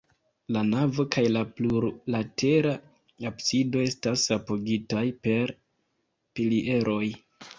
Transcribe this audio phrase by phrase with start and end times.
[0.55, 2.71] La navo kaj la plurlatera
[3.31, 5.53] absido estas apogitaj per
[6.39, 7.05] pilieroj.